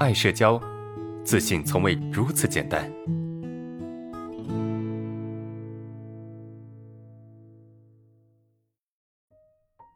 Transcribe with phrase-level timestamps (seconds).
[0.00, 0.60] 爱社交，
[1.24, 2.90] 自信从未如此简单。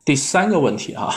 [0.04, 1.12] 第三个问题哈，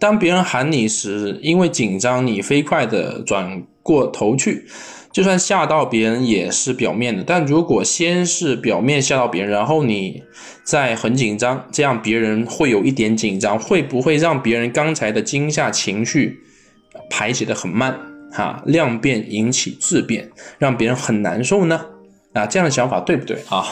[0.00, 4.66] 当别人喊你时，因为紧张，你飞快的转过头去，
[5.12, 7.22] 就算吓到别人也是表面的。
[7.24, 10.24] 但如果先是表面吓到别人，然后你
[10.64, 16.40] 再很紧张，这样别人会有一点紧张，会不会让别人刚才的惊吓情绪
[17.10, 17.98] 排解的很慢？
[18.32, 21.80] 哈，量变引起质变，让别人很难受呢？
[22.32, 23.64] 啊，这样的想法对不对啊？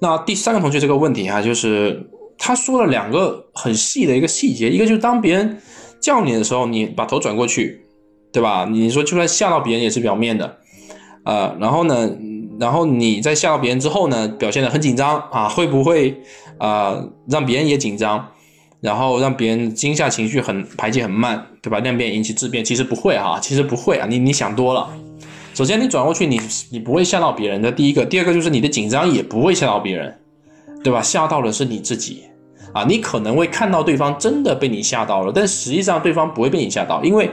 [0.00, 2.10] 那第三个同学这个问题哈，就是。
[2.38, 5.58] 他说了两个很细的一个细节，一个就是当别人
[5.98, 7.80] 叫你的时候，你把头转过去，
[8.30, 8.68] 对吧？
[8.70, 10.58] 你说就算吓到别人也是表面的，
[11.24, 12.14] 呃，然后呢，
[12.60, 16.20] 然后你在吓到别人之后呢，表现的很紧张啊，会不会
[16.58, 18.28] 啊让别人也紧张，
[18.80, 21.78] 然后让别人惊吓情绪很排解很慢，对吧？
[21.80, 24.88] 量变引起质变，其实不会哈，其实不会啊，你你想多了。
[25.54, 30.14] 首先你转过去，你你不会吓到别人的，第一个，第二个就是你的紧张也不会吓到别人。
[30.84, 31.02] 对吧？
[31.02, 32.22] 吓到的是你自己
[32.72, 32.84] 啊！
[32.84, 37.28] 你可能会看到对方真的被你吓到了，但实际上对方不会被你吓到，因为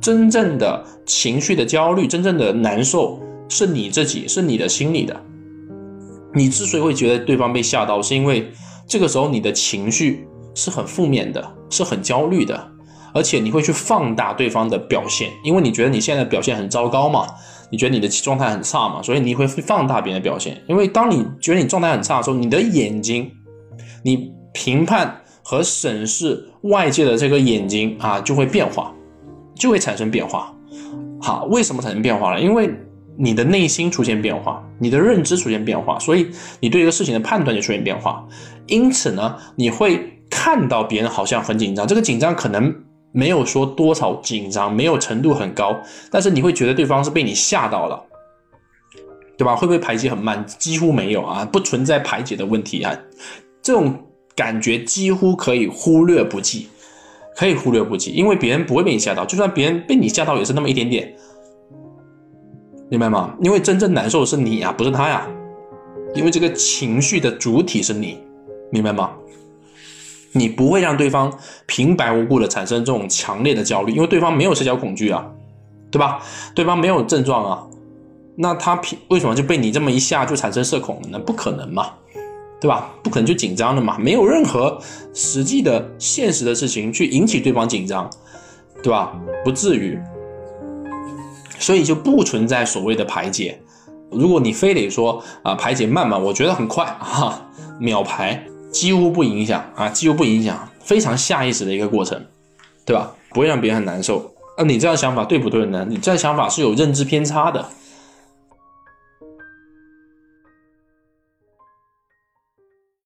[0.00, 5.14] 真正的情绪的焦虑、真正的难受是你自己，是你的心里的。
[6.32, 8.50] 你之所以会觉得对方被吓到，是因为
[8.88, 12.70] 这个时候你的情绪是很负面的，是很焦虑的，
[13.12, 17.26] 而且你会去放大对方的表现，因为你觉得你现在表现很糟糕嘛。
[17.70, 19.02] 你觉得你的状态很差嘛？
[19.02, 23.28] 所以你会放大别人的表现，因为当你觉得你状态很差的时候，你的眼睛，
[24.04, 28.94] 你评判和审视外界的这个眼睛啊，就会变化，
[29.56, 30.54] 就会产生变化。
[31.20, 32.40] 好，为什么产生变化了？
[32.40, 32.72] 因为
[33.16, 36.28] 你的内心出现变化，你的认知出现变化，所以
[36.60, 38.24] 你对一个事情的判断就出现变化。
[38.66, 40.13] 因此呢，你会
[40.44, 42.74] 看到别人好像很紧张，这个紧张可能。
[43.16, 48.02] 没有说多少紧张，没有程度很高，但是你会觉得对方是被你吓到了，
[49.38, 49.54] 对吧？
[49.54, 50.44] 会不会排解很慢？
[50.58, 52.92] 几乎没有啊，不存在排解的问题啊，
[53.62, 53.94] 这种
[54.34, 56.66] 感觉几乎可以忽略不计，
[57.36, 61.14] 可以忽略不计，因为别人不会被你吓到，就算别人被你吓到也是那么一点点，
[62.90, 63.32] 明白吗？
[63.40, 65.24] 因为真正难受的是你呀，不是他呀，
[66.16, 68.18] 因为这个情绪的主体是你，
[68.72, 69.12] 明白吗？
[70.36, 71.32] 你不会让对方
[71.66, 75.24] 平白无故的产生这种强烈的焦虑，因为对方没有社交恐惧啊，
[75.92, 76.20] 对吧？
[76.56, 77.62] 对方没有症状啊，
[78.36, 81.18] 那他平为什么就被你这么一下就产生社恐了呢？
[81.20, 81.92] 不可能嘛，
[82.60, 82.90] 对吧？
[83.00, 83.96] 不可能就紧张了嘛？
[83.96, 84.76] 没有任何
[85.12, 88.10] 实际的现实的事情去引起对方紧张，
[88.82, 89.16] 对吧？
[89.44, 89.96] 不至于，
[91.60, 93.60] 所以就不存在所谓的排解。
[94.10, 97.40] 如果你非得说啊排解慢慢，我觉得很快哈，
[97.78, 98.44] 秒排。
[98.74, 102.20] 几乎不影响啊，几乎不影响，非常下意识的一个过程，
[102.84, 103.14] 对吧？
[103.30, 104.34] 不会让别人很难受。
[104.58, 105.86] 那你这样想法对不对呢？
[105.88, 107.64] 你这样想法是有认知偏差的。